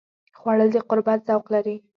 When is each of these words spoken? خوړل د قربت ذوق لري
خوړل 0.39 0.69
د 0.73 0.77
قربت 0.89 1.19
ذوق 1.27 1.45
لري 1.55 1.75